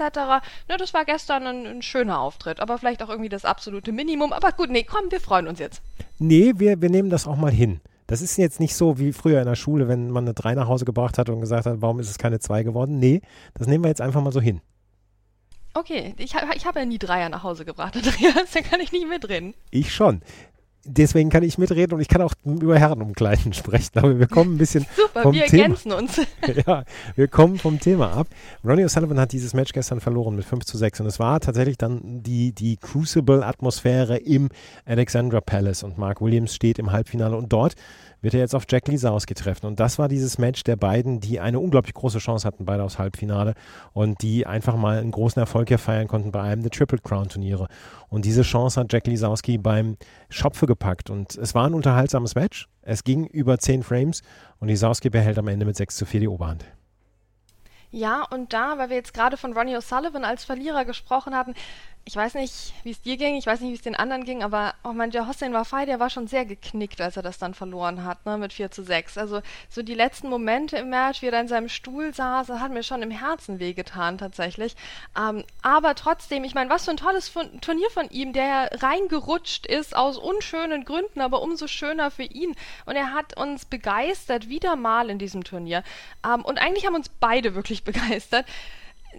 Ne, 0.70 0.78
das 0.78 0.94
war 0.94 1.06
gestern 1.06 1.48
ein, 1.48 1.66
ein 1.66 1.82
schöner 1.82 2.20
Auftritt, 2.20 2.60
aber 2.60 2.78
vielleicht 2.78 3.04
auch 3.04 3.10
irgendwie 3.10 3.30
das 3.30 3.46
absolute 3.46 3.92
Minimum. 3.92 4.34
Aber 4.34 4.52
gut, 4.52 4.70
nee, 4.70 4.84
komm, 4.84 5.12
wir 5.12 5.20
freuen 5.20 5.48
uns 5.48 5.60
jetzt. 5.60 5.82
Nee, 6.20 6.54
wir, 6.58 6.82
wir 6.82 6.90
nehmen 6.90 7.10
das 7.10 7.28
auch 7.28 7.36
mal 7.36 7.52
hin. 7.52 7.82
Das 8.08 8.22
ist 8.22 8.38
jetzt 8.38 8.60
nicht 8.60 8.76
so 8.76 9.00
wie 9.00 9.14
früher 9.14 9.40
in 9.40 9.48
der 9.48 9.56
Schule, 9.56 9.88
wenn 9.88 10.12
man 10.12 10.26
eine 10.26 10.34
3 10.36 10.54
nach 10.56 10.68
Hause 10.68 10.86
gebracht 10.86 11.18
hat 11.18 11.30
und 11.30 11.42
gesagt 11.42 11.66
hat, 11.66 11.82
warum 11.82 12.00
ist 12.00 12.10
es 12.10 12.20
keine 12.20 12.40
2 12.40 12.64
geworden? 12.64 13.00
Nee, 13.00 13.22
das 13.56 13.68
nehmen 13.68 13.84
wir 13.84 13.90
jetzt 13.90 14.02
einfach 14.02 14.22
mal 14.22 14.32
so 14.32 14.42
hin. 14.42 14.62
Okay, 15.76 16.16
ich, 16.18 16.34
ich 16.56 16.66
habe 16.66 16.80
ja 16.80 16.86
nie 16.86 16.98
Dreier 16.98 17.28
nach 17.28 17.44
Hause 17.44 17.66
gebracht, 17.66 17.96
Andreas, 17.98 18.52
da 18.54 18.62
kann 18.62 18.80
ich 18.80 18.92
nicht 18.94 19.08
mitreden. 19.08 19.54
Ich 19.72 19.94
schon. 19.94 20.22
Deswegen 20.88 21.32
kann 21.32 21.42
ich 21.42 21.58
mitreden 21.58 21.96
und 21.96 22.02
ich 22.02 22.08
kann 22.08 22.22
auch 22.22 22.34
über 22.46 22.78
Herrenumkleiden 22.78 23.54
sprechen. 23.54 23.98
Aber 23.98 24.20
wir 24.20 24.28
kommen 24.28 24.54
ein 24.54 24.58
bisschen 24.60 24.86
Super, 24.96 25.24
vom 25.24 25.34
wir 25.34 25.46
Thema. 25.46 25.64
ergänzen 25.64 25.92
uns. 25.92 26.22
ja, 26.68 26.86
wir 27.16 27.28
kommen 27.28 27.58
vom 27.58 27.80
Thema 27.80 28.14
ab. 28.14 28.28
Ronnie 28.64 28.86
O'Sullivan 28.86 29.20
hat 29.20 29.32
dieses 29.32 29.56
Match 29.56 29.74
gestern 29.74 30.00
verloren 30.00 30.36
mit 30.36 30.46
5 30.46 30.64
zu 30.64 30.78
6 30.78 31.02
und 31.02 31.08
es 31.08 31.20
war 31.20 31.40
tatsächlich 31.40 31.78
dann 31.78 32.22
die, 32.22 32.54
die 32.54 32.78
Crucible-Atmosphäre 32.78 34.18
im 34.18 34.50
Alexandra 34.86 35.42
Palace 35.42 35.82
und 35.82 35.98
Mark 35.98 36.22
Williams 36.22 36.54
steht 36.54 36.78
im 36.78 36.92
Halbfinale 36.92 37.36
und 37.36 37.52
dort 37.52 37.74
wird 38.26 38.34
er 38.34 38.42
jetzt 38.42 38.56
auf 38.56 38.66
Jack 38.68 38.88
Lisowski 38.88 39.36
treffen. 39.36 39.68
Und 39.68 39.80
das 39.80 40.00
war 40.00 40.10
dieses 40.10 40.38
Match 40.38 40.64
der 40.64 40.76
beiden, 40.76 41.20
die 41.20 41.40
eine 41.40 41.60
unglaublich 41.60 41.94
große 41.94 42.18
Chance 42.18 42.46
hatten, 42.46 42.66
beide 42.66 42.84
aufs 42.84 42.98
Halbfinale 42.98 43.54
und 43.94 44.22
die 44.24 44.48
einfach 44.48 44.76
mal 44.76 44.98
einen 44.98 45.12
großen 45.12 45.40
Erfolg 45.40 45.68
hier 45.68 45.78
feiern 45.78 46.08
konnten 46.08 46.32
bei 46.32 46.42
einem 46.42 46.64
der 46.64 46.72
Triple 46.72 46.98
Crown 46.98 47.30
Turniere. 47.30 47.68
Und 48.10 48.26
diese 48.26 48.42
Chance 48.42 48.80
hat 48.80 48.92
Jack 48.92 49.06
Lisowski 49.06 49.60
beim 49.60 49.96
Schopfe 50.30 50.66
gepackt. 50.66 51.10
Und 51.10 51.36
es 51.36 51.54
war 51.54 51.68
ein 51.68 51.76
unterhaltsames 51.76 52.36
Match. 52.36 52.68
Es 52.82 53.04
ging 53.04 53.28
über 53.28 53.60
10 53.60 53.84
Frames 53.84 54.24
und 54.60 54.68
Lisowski 54.68 55.10
behält 55.10 55.38
am 55.38 55.48
Ende 55.48 55.66
mit 55.66 55.76
6 55.76 55.96
zu 55.96 56.06
4 56.06 56.22
die 56.22 56.28
Oberhand. 56.28 56.66
Ja, 57.92 58.24
und 58.24 58.52
da, 58.52 58.78
weil 58.78 58.90
wir 58.90 58.98
jetzt 58.98 59.14
gerade 59.14 59.38
von 59.38 59.54
Ronnie 59.54 59.78
O'Sullivan 59.78 60.24
als 60.24 60.44
Verlierer 60.44 60.84
gesprochen 60.84 61.34
hatten, 61.34 61.54
ich 62.08 62.16
weiß 62.16 62.36
nicht, 62.36 62.74
wie 62.84 62.92
es 62.92 63.02
dir 63.02 63.18
ging, 63.18 63.36
ich 63.36 63.48
weiß 63.48 63.62
nicht, 63.62 63.72
wie 63.72 63.76
es 63.76 63.82
den 63.82 63.96
anderen 63.96 64.26
ging, 64.26 64.44
aber 64.44 64.76
oh 64.84 64.94
mein, 64.94 65.10
der 65.10 65.28
Hossein 65.28 65.54
Wafai, 65.54 65.88
der 65.88 66.00
war 66.00 66.12
schon 66.12 66.28
sehr 66.28 66.46
geknickt, 66.46 67.02
als 67.02 67.18
er 67.18 67.24
das 67.24 67.40
dann 67.40 67.56
verloren 67.56 68.04
hat, 68.04 68.28
ne, 68.28 68.38
mit 68.38 68.54
4 68.54 68.70
zu 68.70 68.84
6. 68.84 69.18
Also 69.18 69.42
so 69.70 69.82
die 69.82 69.96
letzten 69.96 70.30
Momente 70.30 70.78
im 70.78 70.90
Match, 70.92 71.24
wie 71.24 71.26
er 71.26 71.32
da 71.32 71.42
in 71.42 71.48
seinem 71.48 71.68
Stuhl 71.68 72.14
saß, 72.14 72.50
hat 72.50 72.72
mir 72.72 72.84
schon 72.84 73.02
im 73.02 73.10
Herzen 73.10 73.60
wehgetan 73.60 74.20
tatsächlich. 74.20 74.76
Ähm, 75.18 75.44
aber 75.64 75.96
trotzdem, 75.96 76.44
ich 76.44 76.54
meine, 76.54 76.70
was 76.70 76.86
für 76.86 76.92
ein 76.92 76.98
tolles 76.98 77.34
Turnier 77.62 77.90
von 77.90 78.08
ihm, 78.12 78.34
der 78.34 78.70
reingerutscht 78.84 79.66
ist 79.66 79.96
aus 79.96 80.20
unschönen 80.20 80.86
Gründen, 80.86 81.22
aber 81.22 81.42
umso 81.42 81.66
schöner 81.66 82.12
für 82.12 82.24
ihn. 82.24 82.56
Und 82.86 82.96
er 82.96 83.14
hat 83.14 83.36
uns 83.36 83.66
begeistert, 83.66 84.48
wieder 84.48 84.76
mal 84.76 85.10
in 85.10 85.18
diesem 85.18 85.44
Turnier. 85.44 85.84
Ähm, 86.24 86.46
und 86.46 86.60
eigentlich 86.60 86.86
haben 86.86 86.96
uns 86.96 87.10
beide 87.10 87.56
wirklich 87.56 87.84
begeistert 87.84 88.46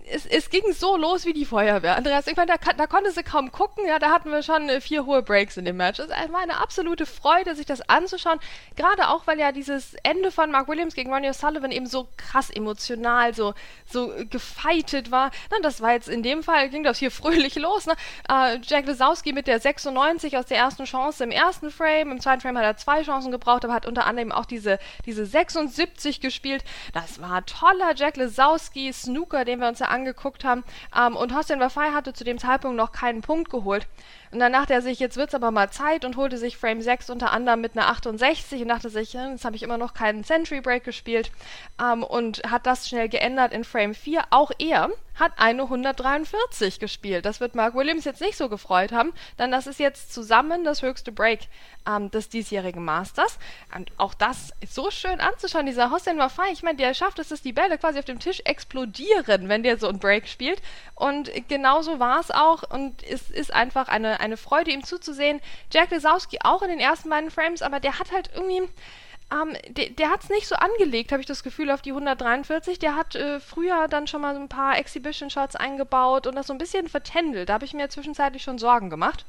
es, 0.09 0.27
es, 0.27 0.51
ging 0.51 0.73
so 0.73 0.97
los 0.97 1.25
wie 1.27 1.33
die 1.33 1.45
Feuerwehr. 1.45 1.97
Andreas, 1.97 2.27
ich 2.27 2.37
meine, 2.37 2.53
da, 2.53 2.73
da 2.73 2.87
konnte 2.87 3.11
sie 3.11 3.23
kaum 3.23 3.51
gucken. 3.51 3.87
Ja, 3.87 3.99
da 3.99 4.11
hatten 4.11 4.31
wir 4.31 4.43
schon 4.43 4.69
äh, 4.69 4.81
vier 4.81 5.05
hohe 5.05 5.23
Breaks 5.23 5.57
in 5.57 5.65
dem 5.65 5.77
Match. 5.77 5.99
Es 5.99 6.09
war 6.09 6.41
eine 6.41 6.59
absolute 6.59 7.07
Freude, 7.07 7.55
sich 7.55 7.67
das 7.67 7.89
anzuschauen. 7.89 8.39
Gerade 8.77 9.09
auch, 9.09 9.27
weil 9.27 9.39
ja 9.39 9.53
dieses 9.53 9.95
Ende 10.03 10.31
von 10.31 10.51
Mark 10.51 10.69
Williams 10.69 10.95
gegen 10.95 11.13
Ronnie 11.13 11.31
O'Sullivan 11.31 11.73
eben 11.73 11.87
so 11.87 12.09
krass 12.17 12.51
emotional, 12.51 13.35
so, 13.35 13.55
so 13.87 14.13
gefeitet 14.31 15.11
war. 15.11 15.31
Na, 15.51 15.59
das 15.63 15.81
war 15.81 15.93
jetzt 15.93 16.09
in 16.09 16.23
dem 16.23 16.43
Fall, 16.43 16.69
ging 16.69 16.85
das 16.85 16.99
hier 16.99 17.11
fröhlich 17.11 17.57
los. 17.57 17.87
Ne? 17.87 17.95
Äh, 18.29 18.59
Jack 18.63 18.87
Lesowski 18.87 19.33
mit 19.33 19.47
der 19.47 19.59
96 19.59 20.37
aus 20.37 20.47
der 20.47 20.59
ersten 20.59 20.85
Chance 20.85 21.25
im 21.25 21.31
ersten 21.31 21.71
Frame. 21.71 22.13
Im 22.13 22.21
zweiten 22.21 22.43
Frame 22.43 22.59
hat 22.59 22.65
er 22.65 22.77
zwei 22.77 23.03
Chancen 23.03 23.33
gebraucht, 23.33 23.65
aber 23.65 23.75
hat 23.75 23.87
unter 23.87 24.07
anderem 24.07 24.31
auch 24.31 24.45
diese, 24.45 24.79
diese 25.05 25.27
76 25.27 26.21
gespielt. 26.21 26.63
Das 26.93 27.21
war 27.21 27.45
toller 27.45 27.95
Jack 27.97 28.17
Lesowski 28.17 28.93
Snooker, 28.93 29.45
den 29.45 29.61
wir 29.61 29.69
uns 29.69 29.81
ja 29.81 29.96
angeguckt 29.97 30.45
haben. 30.45 30.65
Ähm, 30.97 31.17
und 31.17 31.35
Hossein 31.35 31.61
Wafai 31.61 31.91
hatte 31.91 32.13
zu 32.13 32.25
dem 32.25 32.39
Zeitpunkt 32.39 32.77
noch 32.77 32.93
keinen 32.93 33.23
Punkt 33.23 33.51
geholt. 33.51 33.87
Und 34.37 34.41
dann 34.41 34.53
dachte 34.53 34.75
er 34.75 34.83
sich, 34.83 34.99
jetzt 34.99 35.17
wird 35.17 35.31
es 35.31 35.35
aber 35.35 35.51
mal 35.51 35.71
Zeit 35.71 36.05
und 36.05 36.19
holte 36.19 36.37
sich 36.37 36.59
Frame 36.59 36.83
6 36.83 37.09
unter 37.09 37.33
anderem 37.33 37.63
mit 37.63 37.75
einer 37.75 37.89
68 37.89 38.61
und 38.61 38.69
dachte 38.69 38.91
sich, 38.91 39.15
hm, 39.15 39.33
jetzt 39.33 39.47
habe 39.47 39.57
ich 39.57 39.63
immer 39.63 39.79
noch 39.79 39.95
keinen 39.95 40.25
Century 40.25 40.61
Break 40.61 40.85
gespielt 40.85 41.31
ähm, 41.83 42.03
und 42.03 42.43
hat 42.47 42.67
das 42.67 42.87
schnell 42.87 43.09
geändert 43.09 43.55
in 43.55 43.65
Frame 43.65 43.95
4. 43.95 44.25
Auch 44.29 44.51
er 44.59 44.91
hat 45.15 45.33
eine 45.39 45.63
143 45.63 46.79
gespielt. 46.79 47.25
Das 47.25 47.41
wird 47.41 47.55
Mark 47.55 47.75
Williams 47.75 48.05
jetzt 48.05 48.21
nicht 48.21 48.37
so 48.37 48.51
gefreut 48.51 48.93
haben, 48.93 49.15
denn 49.39 49.51
das 49.51 49.67
ist 49.67 49.81
jetzt 49.81 50.13
zusammen 50.13 50.63
das 50.63 50.83
höchste 50.83 51.11
Break 51.11 51.49
ähm, 51.89 52.11
des 52.11 52.29
diesjährigen 52.29 52.85
Masters. 52.85 53.39
Und 53.75 53.91
auch 53.97 54.13
das 54.13 54.51
ist 54.61 54.75
so 54.75 54.91
schön 54.91 55.19
anzuschauen, 55.21 55.65
dieser 55.65 55.91
Hossein 55.91 56.19
Wafai. 56.19 56.51
Ich 56.53 56.63
meine, 56.63 56.77
der 56.77 56.93
schafft 56.93 57.19
es, 57.19 57.29
dass 57.29 57.41
die 57.41 57.55
Bälle 57.55 57.79
quasi 57.79 57.99
auf 57.99 58.05
dem 58.05 58.19
Tisch 58.19 58.43
explodieren, 58.45 59.49
wenn 59.49 59.63
der 59.63 59.79
so 59.79 59.89
ein 59.89 59.99
Break 59.99 60.29
spielt. 60.29 60.61
Und 60.95 61.31
genauso 61.49 61.99
war 61.99 62.21
es 62.21 62.31
auch 62.31 62.63
und 62.71 63.03
es 63.03 63.31
ist 63.31 63.55
einfach 63.55 63.89
eine 63.89 63.97
eine, 64.07 64.21
Freude, 64.37 64.73
ihm 64.73 64.83
zuzusehen. 64.83 65.41
Jack 65.73 65.93
Lesowski 65.93 66.39
auch 66.43 66.63
in 66.63 66.71
den 66.71 66.81
ersten 66.81 67.09
beiden 67.09 67.31
Frames, 67.31 67.63
aber 67.63 67.79
der 67.79 68.01
hat 68.01 68.11
halt 68.11 68.31
irgendwie. 68.35 68.69
Ähm, 69.33 69.57
der, 69.69 69.91
der 69.91 70.11
hat 70.11 70.23
es 70.23 70.31
nicht 70.31 70.47
so 70.47 70.55
angelegt, 70.55 71.11
habe 71.11 71.21
ich 71.21 71.27
das 71.27 71.43
Gefühl, 71.43 71.71
auf 71.71 71.83
die 71.83 71.91
143. 71.91 72.79
Der 72.79 72.95
hat 72.95 73.17
äh, 73.17 73.41
früher 73.41 73.89
dann 73.89 74.07
schon 74.07 74.21
mal 74.21 74.35
so 74.35 74.41
ein 74.41 74.49
paar 74.49 74.79
Exhibition-Shots 74.79 75.57
eingebaut 75.57 76.27
und 76.27 76.37
das 76.37 76.47
so 76.47 76.53
ein 76.53 76.59
bisschen 76.59 76.89
vertändelt. 76.89 77.49
Da 77.49 77.55
habe 77.55 77.65
ich 77.65 77.75
mir 77.75 77.89
zwischenzeitlich 77.89 78.43
schon 78.43 78.59
Sorgen 78.59 78.91
gemacht 78.91 79.25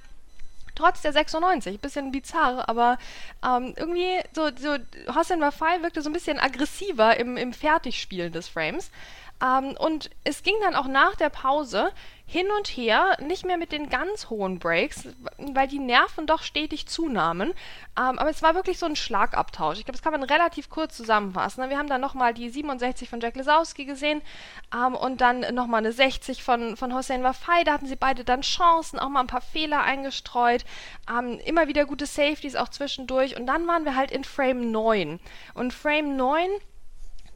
trotz 0.77 1.01
der 1.01 1.11
96. 1.11 1.79
Bisschen 1.79 2.11
bizarr, 2.11 2.69
aber 2.69 2.97
ähm, 3.43 3.73
irgendwie 3.75 4.19
so, 4.33 4.49
so 4.55 4.77
Hossein 5.13 5.41
Wafai 5.41 5.81
wirkte 5.81 6.01
so 6.01 6.09
ein 6.09 6.13
bisschen 6.13 6.39
aggressiver 6.39 7.19
im, 7.19 7.35
im 7.35 7.53
Fertigspielen 7.53 8.31
des 8.31 8.47
Frames. 8.47 8.91
Ähm, 9.41 9.75
und 9.77 10.09
es 10.23 10.43
ging 10.43 10.55
dann 10.61 10.75
auch 10.75 10.87
nach 10.87 11.15
der 11.15 11.29
Pause 11.29 11.91
hin 12.29 12.47
und 12.57 12.67
her, 12.67 13.15
nicht 13.21 13.45
mehr 13.45 13.55
mit 13.55 13.71
den 13.71 13.87
ganz 13.87 14.29
hohen 14.29 14.59
Breaks, 14.59 15.07
weil 15.37 15.69
die 15.69 15.79
Nerven 15.79 16.27
doch 16.27 16.41
stetig 16.41 16.85
zunahmen. 16.87 17.53
Ähm, 17.97 18.19
aber 18.19 18.29
es 18.29 18.41
war 18.41 18.53
wirklich 18.53 18.79
so 18.79 18.85
ein 18.85 18.97
Schlagabtausch. 18.97 19.77
Ich 19.79 19.85
glaube, 19.85 19.97
das 19.97 20.01
kann 20.01 20.11
man 20.11 20.23
relativ 20.23 20.69
kurz 20.69 20.97
zusammenfassen. 20.97 21.69
Wir 21.69 21.77
haben 21.77 21.87
dann 21.87 22.01
nochmal 22.01 22.33
die 22.33 22.49
67 22.49 23.07
von 23.07 23.21
Jack 23.21 23.37
Lesowski 23.37 23.85
gesehen 23.85 24.21
ähm, 24.75 24.93
und 24.93 25.21
dann 25.21 25.39
nochmal 25.55 25.79
eine 25.79 25.93
60 25.93 26.43
von, 26.43 26.75
von 26.75 26.93
Hossein 26.93 27.23
Wafai. 27.23 27.63
Da 27.63 27.73
hatten 27.73 27.87
sie 27.87 27.95
beide 27.95 28.25
dann 28.25 28.41
Chancen, 28.41 28.99
auch 28.99 29.07
mal 29.07 29.21
ein 29.21 29.27
paar 29.27 29.39
Fehler 29.39 29.81
eingestreut. 29.83 30.65
Ähm, 31.09 31.39
immer 31.45 31.69
wieder 31.69 31.85
gute 31.85 32.07
Safeties 32.07 32.57
auch 32.57 32.69
zwischendurch. 32.69 33.37
Und 33.37 33.45
dann 33.45 33.65
waren 33.67 33.85
wir 33.85 33.95
halt 33.95 34.11
in 34.11 34.25
Frame 34.25 34.69
9. 34.71 35.21
Und 35.53 35.73
Frame 35.73 36.17
9 36.17 36.49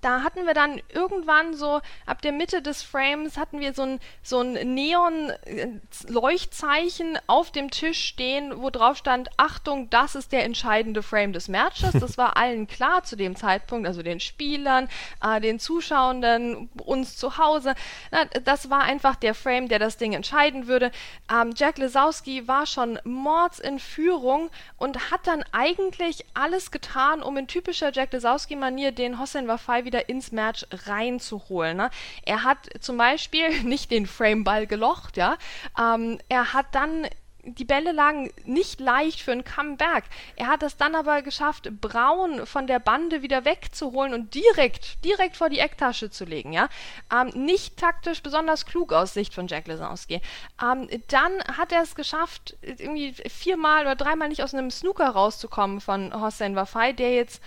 da 0.01 0.24
hatten 0.24 0.48
wir 0.48 0.53
dann 0.53 0.81
irgendwann 0.89 1.53
so 1.53 1.81
ab 2.05 2.22
der 2.22 2.31
Mitte 2.31 2.62
des 2.62 2.84
Frames 2.84 3.36
hatten 3.38 3.60
wir 3.60 3.74
so 3.74 3.81
ein, 3.84 4.00
so 4.24 4.39
ein 4.41 4.53
Neon-Leuchtzeichen 4.74 7.20
auf 7.27 7.51
dem 7.51 7.70
Tisch 7.70 8.05
stehen, 8.05 8.62
wo 8.62 8.70
drauf 8.70 8.96
stand, 8.98 9.29
Achtung, 9.38 9.89
das 9.89 10.15
ist 10.15 10.31
der 10.31 10.43
entscheidende 10.43 11.03
Frame 11.03 11.34
des 11.34 11.48
Matches. 11.48 11.91
Das 11.93 12.17
war 12.17 12.38
allen 12.38 12.67
klar 12.67 13.03
zu 13.03 13.15
dem 13.15 13.36
Zeitpunkt, 13.36 13.88
also 13.88 14.01
den 14.01 14.20
Spielern, 14.20 14.89
äh, 15.24 15.39
den 15.39 15.60
Zuschauenden, 15.60 16.70
uns 16.84 17.15
zu 17.17 17.38
Hause. 17.38 17.75
Na, 18.10 18.25
das 18.25 18.72
war 18.72 18.81
einfach 18.81 19.15
der 19.15 19.36
Frame, 19.36 19.67
der 19.67 19.79
das 19.79 19.98
Ding 19.98 20.13
entscheiden 20.13 20.67
würde. 20.67 20.91
Ähm, 21.31 21.53
Jack 21.55 21.77
Lesowski 21.77 22.48
war 22.48 22.65
schon 22.65 23.00
mords 23.03 23.60
in 23.60 23.77
Führung 23.79 24.50
und 24.77 25.12
hat 25.12 25.27
dann 25.27 25.43
eigentlich 25.51 26.25
alles 26.34 26.72
getan, 26.72 27.22
um 27.22 27.38
in 27.38 27.48
typischer 27.48 27.91
Jack 27.93 28.13
Lesowski-Manier 28.13 28.91
den 28.91 29.20
Hossein 29.20 29.48
Wafai 29.48 29.86
wieder 29.86 29.91
wieder 29.92 30.10
ins 30.10 30.32
Match 30.32 30.66
reinzuholen. 30.72 31.78
Ne? 31.78 31.90
Er 32.26 32.44
hat 32.44 32.70
zum 32.80 32.98
Beispiel 32.98 33.64
nicht 33.64 33.92
den 33.92 34.08
Frameball 34.08 34.68
gelocht, 34.68 35.18
ja. 35.18 35.38
Ähm, 35.78 36.20
er 36.30 36.54
hat 36.54 36.68
dann 36.74 37.08
die 37.44 37.66
Bälle 37.66 37.92
lagen 37.92 38.32
nicht 38.46 38.80
leicht 38.80 39.22
für 39.22 39.32
ein 39.32 39.44
Comeback. 39.44 40.04
Er 40.36 40.48
hat 40.48 40.64
es 40.64 40.78
dann 40.78 40.96
aber 40.96 41.22
geschafft, 41.22 41.70
Braun 41.82 42.46
von 42.46 42.68
der 42.68 42.80
Bande 42.80 43.22
wieder 43.22 43.46
wegzuholen 43.46 44.14
und 44.14 44.36
direkt, 44.36 45.04
direkt 45.04 45.38
vor 45.38 45.50
die 45.50 45.60
Ecktasche 45.60 46.10
zu 46.12 46.26
legen, 46.26 46.54
ja. 46.54 46.70
Ähm, 47.12 47.30
nicht 47.30 47.78
taktisch 47.78 48.22
besonders 48.22 48.66
klug 48.66 48.94
aus 48.94 49.14
Sicht 49.14 49.34
von 49.34 49.48
Jack 49.48 49.68
Lesowski. 49.68 50.22
Ähm, 50.62 50.88
dann 51.08 51.32
hat 51.58 51.72
er 51.72 51.82
es 51.82 51.96
geschafft, 51.96 52.56
irgendwie 52.62 53.14
viermal 53.28 53.82
oder 53.82 53.96
dreimal 53.96 54.30
nicht 54.30 54.44
aus 54.44 54.54
einem 54.54 54.70
Snooker 54.70 55.10
rauszukommen 55.10 55.82
von 55.82 56.14
Hossein 56.14 56.56
Wafai, 56.56 56.94
der 56.94 57.16
jetzt 57.16 57.42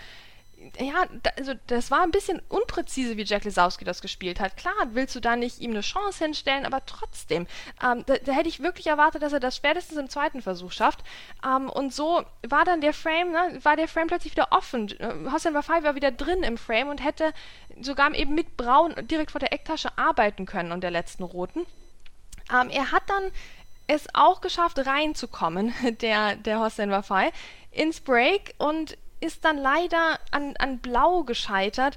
ja, 0.78 1.06
also 1.36 1.54
das 1.66 1.90
war 1.90 2.02
ein 2.02 2.10
bisschen 2.10 2.40
unpräzise, 2.48 3.16
wie 3.16 3.24
Jack 3.24 3.44
Lesowski 3.44 3.84
das 3.84 4.00
gespielt 4.00 4.40
hat. 4.40 4.56
Klar, 4.56 4.74
willst 4.92 5.14
du 5.14 5.20
da 5.20 5.36
nicht 5.36 5.60
ihm 5.60 5.72
eine 5.72 5.80
Chance 5.80 6.24
hinstellen, 6.24 6.66
aber 6.66 6.84
trotzdem, 6.86 7.46
ähm, 7.82 8.04
da, 8.06 8.16
da, 8.16 8.32
hätte 8.32 8.48
ich 8.48 8.60
wirklich 8.60 8.86
erwartet, 8.86 9.22
dass 9.22 9.32
er 9.32 9.40
das 9.40 9.56
spätestens 9.56 9.98
im 9.98 10.08
zweiten 10.08 10.42
Versuch 10.42 10.72
schafft. 10.72 11.04
Ähm, 11.44 11.68
und 11.68 11.92
so 11.92 12.24
war 12.46 12.64
dann 12.64 12.80
der 12.80 12.92
Frame, 12.92 13.32
ne, 13.32 13.58
war 13.62 13.76
der 13.76 13.88
Frame 13.88 14.08
plötzlich 14.08 14.32
wieder 14.32 14.48
offen. 14.50 14.88
Äh, 14.98 15.30
Hossein 15.30 15.54
Wafai 15.54 15.82
war 15.82 15.94
wieder 15.94 16.10
drin 16.10 16.42
im 16.42 16.58
Frame 16.58 16.88
und 16.88 17.04
hätte 17.04 17.32
sogar 17.80 18.14
eben 18.14 18.34
mit 18.34 18.56
Braun 18.56 18.94
direkt 19.02 19.30
vor 19.30 19.40
der 19.40 19.52
Ecktasche 19.52 19.96
arbeiten 19.98 20.46
können 20.46 20.72
und 20.72 20.82
der 20.82 20.90
letzten 20.90 21.22
roten. 21.22 21.66
Ähm, 22.52 22.70
er 22.70 22.92
hat 22.92 23.04
dann 23.08 23.30
es 23.86 24.06
auch 24.14 24.40
geschafft, 24.40 24.78
reinzukommen, 24.78 25.74
der, 26.00 26.36
der 26.36 26.60
Hossein 26.60 26.90
Wafai, 26.90 27.32
ins 27.70 28.00
Break 28.00 28.54
und 28.58 28.96
ist 29.24 29.44
dann 29.44 29.58
leider 29.58 30.18
an, 30.30 30.54
an 30.58 30.78
Blau 30.78 31.24
gescheitert 31.24 31.96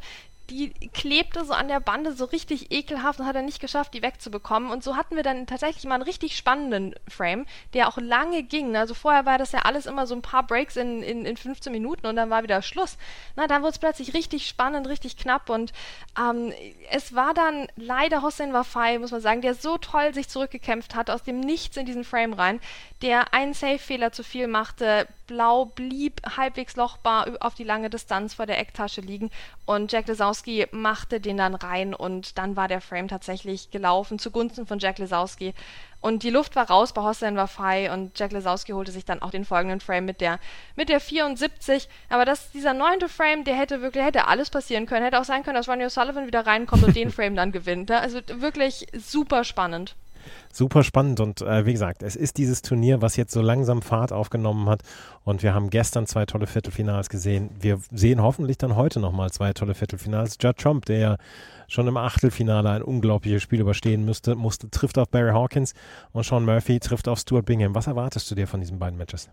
die 0.50 0.74
klebte 0.94 1.44
so 1.44 1.54
an 1.54 1.68
der 1.68 1.80
Bande 1.80 2.14
so 2.14 2.26
richtig 2.26 2.72
ekelhaft 2.72 3.20
und 3.20 3.26
hat 3.26 3.36
er 3.36 3.42
nicht 3.42 3.60
geschafft, 3.60 3.94
die 3.94 4.02
wegzubekommen. 4.02 4.72
Und 4.72 4.84
so 4.84 4.96
hatten 4.96 5.16
wir 5.16 5.24
dann 5.24 5.46
tatsächlich 5.46 5.84
mal 5.86 5.96
einen 5.96 6.04
richtig 6.04 6.38
spannenden 6.38 6.96
Frame, 7.08 7.46
der 7.74 7.90
auch 7.90 7.98
lange 7.98 8.44
ging. 8.44 8.76
Also 8.76 8.94
vorher 8.94 9.26
war 9.26 9.38
das 9.38 9.52
ja 9.52 9.60
alles 9.64 9.86
immer 9.86 10.08
so 10.08 10.16
ein 10.16 10.22
paar 10.22 10.46
Breaks 10.48 10.78
in, 10.78 11.04
in, 11.04 11.26
in 11.26 11.36
15 11.36 11.72
Minuten 11.72 12.08
und 12.08 12.16
dann 12.16 12.30
war 12.30 12.44
wieder 12.44 12.62
Schluss. 12.62 12.98
Na, 13.36 13.48
dann 13.48 13.62
wurde 13.62 13.72
es 13.72 13.80
plötzlich 13.80 14.14
richtig 14.14 14.48
spannend, 14.48 14.88
richtig 14.88 15.18
knapp 15.18 15.50
und 15.50 15.74
ähm, 16.18 16.54
es 16.92 17.14
war 17.14 17.34
dann 17.34 17.68
leider 17.76 18.22
Hossein 18.22 18.54
Wafai, 18.54 19.00
muss 19.00 19.12
man 19.12 19.22
sagen, 19.22 19.42
der 19.42 19.54
so 19.54 19.78
toll 19.78 20.14
sich 20.14 20.30
zurückgekämpft 20.30 20.96
hat 20.96 21.10
aus 21.10 21.24
dem 21.24 21.42
Nichts 21.42 21.76
in 21.76 21.86
diesen 21.86 22.06
Frame 22.06 22.34
rein, 22.34 22.62
der 23.02 23.34
einen 23.34 23.54
Safe-Fehler 23.54 24.12
zu 24.12 24.24
viel 24.24 24.48
machte, 24.48 25.08
Blau 25.28 25.66
blieb 25.66 26.22
halbwegs 26.38 26.76
lochbar 26.76 27.28
auf 27.42 27.54
die 27.54 27.64
lange 27.64 27.90
Distanz 27.90 28.34
vor 28.34 28.46
der 28.46 28.60
Ecktasche 28.60 29.02
liegen 29.02 29.30
und 29.66 29.92
Jack 29.92 30.08
Lesowski 30.08 30.68
machte 30.72 31.20
den 31.20 31.38
dann 31.38 31.54
rein 31.54 31.94
und 31.94 32.38
dann 32.38 32.56
war 32.56 32.68
der 32.68 32.82
Frame 32.82 33.10
tatsächlich 33.10 33.70
gelaufen 33.70 34.20
zugunsten 34.20 34.66
von 34.66 34.80
Jack 34.80 34.98
Lesowski. 34.98 35.54
Und 36.00 36.24
die 36.24 36.30
Luft 36.30 36.56
war 36.56 36.70
raus 36.70 36.94
bei 36.94 37.02
Hossein 37.02 37.36
Wafai 37.36 37.92
und 37.92 38.18
Jack 38.18 38.32
Lesowski 38.32 38.72
holte 38.72 38.92
sich 38.92 39.04
dann 39.04 39.22
auch 39.22 39.32
den 39.32 39.46
folgenden 39.46 39.80
Frame 39.80 40.06
mit 40.06 40.22
der, 40.22 40.40
mit 40.76 40.90
der 40.90 41.00
74. 41.00 41.90
Aber 42.10 42.24
das, 42.24 42.52
dieser 42.52 42.74
neunte 42.74 43.10
Frame, 43.10 43.44
der 43.44 43.56
hätte 43.56 43.82
wirklich, 43.82 44.06
hätte 44.06 44.28
alles 44.28 44.50
passieren 44.50 44.86
können. 44.86 45.04
Hätte 45.04 45.20
auch 45.20 45.26
sein 45.26 45.44
können, 45.44 45.56
dass 45.56 45.68
Ronnie 45.68 45.86
O'Sullivan 45.86 46.28
wieder 46.28 46.46
reinkommt 46.46 46.84
und 46.84 46.96
den 46.96 47.12
Frame 47.12 47.36
dann 47.36 47.52
gewinnt. 47.52 47.92
Also 47.92 48.20
wirklich 48.28 48.88
super 48.94 49.44
spannend. 49.44 49.96
Super 50.52 50.84
spannend 50.84 51.20
und 51.20 51.42
äh, 51.42 51.66
wie 51.66 51.74
gesagt, 51.74 52.04
es 52.04 52.16
ist 52.16 52.38
dieses 52.38 52.62
Turnier, 52.62 53.02
was 53.02 53.16
jetzt 53.16 53.34
so 53.34 53.42
langsam 53.42 53.82
Fahrt 53.82 54.12
aufgenommen 54.12 54.70
hat 54.70 54.82
und 55.24 55.44
wir 55.44 55.54
haben 55.54 55.70
gestern 55.70 56.08
zwei 56.08 56.26
tolle 56.26 56.48
Viertelfinals 56.48 57.10
gesehen. 57.10 57.50
Wir 57.60 57.80
sehen 57.92 58.22
hoffentlich 58.22 58.58
dann 58.58 58.76
heute 58.76 59.00
nochmal 59.00 59.32
zwei 59.32 59.54
tolle 59.54 59.76
Viertelfinals. 59.76 60.38
Judd 60.42 60.58
Trump, 60.58 60.86
der 60.86 60.98
ja 60.98 61.18
schon 61.68 61.88
im 61.88 61.98
Achtelfinale 61.98 62.70
ein 62.70 62.82
unglaubliches 62.82 63.44
Spiel 63.44 63.60
überstehen 63.60 64.06
müsste, 64.06 64.36
musste, 64.36 64.70
trifft 64.70 64.98
auf 64.98 65.10
Barry 65.10 65.32
Hawkins 65.32 65.74
und 66.14 66.26
Sean 66.26 66.46
Murphy 66.46 66.80
trifft 66.80 67.08
auf 67.08 67.20
Stuart 67.20 67.46
Bingham. 67.46 67.76
Was 67.76 67.88
erwartest 67.88 68.30
du 68.32 68.36
dir 68.36 68.48
von 68.48 68.60
diesen 68.60 68.80
beiden 68.80 68.98
Matches? 68.98 69.30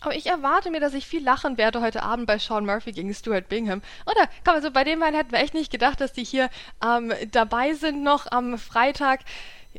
Aber 0.00 0.14
ich 0.14 0.26
erwarte 0.26 0.70
mir, 0.70 0.80
dass 0.80 0.94
ich 0.94 1.06
viel 1.06 1.24
lachen 1.24 1.56
werde 1.56 1.80
heute 1.80 2.02
Abend 2.02 2.26
bei 2.26 2.38
Sean 2.38 2.66
Murphy 2.66 2.92
gegen 2.92 3.14
Stuart 3.14 3.48
Bingham. 3.48 3.80
Oder, 4.06 4.28
komm, 4.44 4.54
also 4.54 4.70
bei 4.70 4.84
den 4.84 5.00
beiden 5.00 5.16
hätten 5.16 5.32
wir 5.32 5.38
echt 5.38 5.54
nicht 5.54 5.72
gedacht, 5.72 6.00
dass 6.00 6.12
die 6.12 6.24
hier 6.24 6.50
ähm, 6.84 7.12
dabei 7.30 7.72
sind 7.74 8.02
noch 8.02 8.30
am 8.30 8.58
Freitag. 8.58 9.20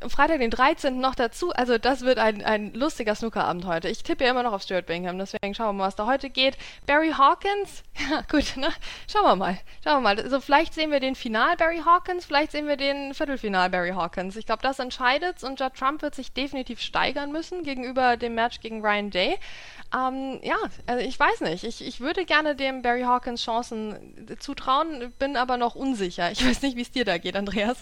Freitag, 0.07 0.39
den 0.39 0.51
13. 0.51 0.99
noch 0.99 1.15
dazu. 1.15 1.51
Also 1.51 1.77
das 1.77 2.01
wird 2.01 2.19
ein, 2.19 2.43
ein 2.43 2.73
lustiger 2.73 3.15
Snookerabend 3.15 3.65
heute. 3.65 3.87
Ich 3.87 4.03
tippe 4.03 4.25
ja 4.25 4.31
immer 4.31 4.43
noch 4.43 4.53
auf 4.53 4.61
Stuart 4.61 4.85
Bingham, 4.85 5.17
deswegen 5.17 5.53
schauen 5.55 5.67
wir 5.67 5.73
mal, 5.73 5.87
was 5.87 5.95
da 5.95 6.05
heute 6.05 6.29
geht. 6.29 6.57
Barry 6.85 7.11
Hawkins, 7.11 7.83
ja 8.09 8.21
gut, 8.29 8.57
ne? 8.57 8.69
Schauen 9.09 9.23
wir 9.23 9.35
mal. 9.35 9.57
Schauen 9.83 9.97
wir 9.97 10.01
mal. 10.01 10.19
Also 10.19 10.41
vielleicht 10.41 10.73
sehen 10.73 10.91
wir 10.91 10.99
den 10.99 11.15
Final 11.15 11.55
Barry 11.55 11.81
Hawkins, 11.85 12.25
vielleicht 12.25 12.51
sehen 12.51 12.67
wir 12.67 12.77
den 12.77 13.13
Viertelfinal 13.13 13.69
Barry 13.69 13.91
Hawkins. 13.91 14.35
Ich 14.35 14.45
glaube, 14.45 14.61
das 14.61 14.79
entscheidet 14.79 15.43
und 15.43 15.59
Judd 15.59 15.75
Trump 15.75 16.01
wird 16.01 16.15
sich 16.15 16.33
definitiv 16.33 16.81
steigern 16.81 17.31
müssen 17.31 17.63
gegenüber 17.63 18.17
dem 18.17 18.35
Match 18.35 18.59
gegen 18.59 18.81
Ryan 18.85 19.09
Day. 19.11 19.37
Ähm, 19.95 20.39
ja, 20.43 20.57
also 20.87 21.05
ich 21.05 21.19
weiß 21.19 21.41
nicht. 21.41 21.63
Ich, 21.63 21.85
ich 21.85 22.01
würde 22.01 22.25
gerne 22.25 22.55
dem 22.55 22.81
Barry 22.81 23.03
Hawkins 23.03 23.43
Chancen 23.43 24.37
zutrauen, 24.39 25.13
bin 25.19 25.37
aber 25.37 25.57
noch 25.57 25.75
unsicher. 25.75 26.31
Ich 26.31 26.45
weiß 26.45 26.61
nicht, 26.63 26.75
wie 26.75 26.81
es 26.81 26.91
dir 26.91 27.05
da 27.05 27.17
geht, 27.17 27.35
Andreas. 27.35 27.77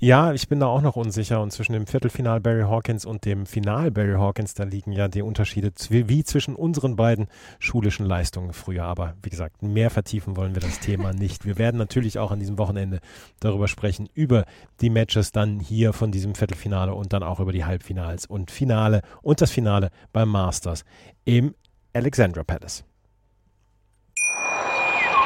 Ja, 0.00 0.32
ich 0.32 0.48
bin 0.48 0.60
da 0.60 0.66
auch 0.66 0.82
noch 0.82 0.96
unsicher 0.96 1.40
und 1.40 1.52
zwischen 1.52 1.72
dem 1.72 1.86
Viertelfinal 1.86 2.40
Barry 2.40 2.62
Hawkins 2.62 3.06
und 3.06 3.24
dem 3.24 3.46
Final 3.46 3.90
Barry 3.90 4.18
Hawkins, 4.18 4.52
da 4.52 4.64
liegen 4.64 4.92
ja 4.92 5.08
die 5.08 5.22
Unterschiede 5.22 5.72
wie 5.88 6.24
zwischen 6.24 6.56
unseren 6.56 6.96
beiden 6.96 7.28
schulischen 7.58 8.04
Leistungen 8.04 8.52
früher. 8.52 8.84
Aber 8.84 9.14
wie 9.22 9.30
gesagt, 9.30 9.62
mehr 9.62 9.90
vertiefen 9.90 10.36
wollen 10.36 10.54
wir 10.54 10.60
das 10.60 10.80
Thema 10.80 11.12
nicht. 11.12 11.46
Wir 11.46 11.58
werden 11.58 11.78
natürlich 11.78 12.18
auch 12.18 12.32
an 12.32 12.40
diesem 12.40 12.58
Wochenende 12.58 13.00
darüber 13.40 13.68
sprechen, 13.68 14.08
über 14.14 14.44
die 14.80 14.90
Matches 14.90 15.32
dann 15.32 15.60
hier 15.60 15.92
von 15.92 16.10
diesem 16.10 16.34
Viertelfinale 16.34 16.92
und 16.92 17.12
dann 17.12 17.22
auch 17.22 17.40
über 17.40 17.52
die 17.52 17.64
Halbfinals 17.64 18.26
und 18.26 18.50
Finale 18.50 19.00
und 19.22 19.40
das 19.40 19.52
Finale 19.52 19.90
beim 20.12 20.28
Masters 20.28 20.84
im 21.24 21.54
Alexandra 21.94 22.42
Palace. 22.42 22.84